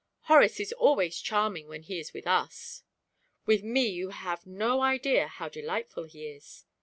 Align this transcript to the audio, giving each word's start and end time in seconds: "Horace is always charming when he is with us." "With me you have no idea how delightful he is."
"Horace 0.21 0.59
is 0.59 0.73
always 0.73 1.19
charming 1.19 1.67
when 1.67 1.83
he 1.83 1.99
is 1.99 2.11
with 2.11 2.25
us." 2.25 2.81
"With 3.45 3.61
me 3.61 3.85
you 3.85 4.09
have 4.09 4.47
no 4.47 4.81
idea 4.81 5.27
how 5.27 5.47
delightful 5.47 6.05
he 6.05 6.25
is." 6.25 6.65